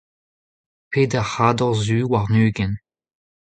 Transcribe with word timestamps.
peder 0.89 1.25
c'hador 1.31 1.75
zu 1.85 1.99
warn-ugent. 2.11 2.77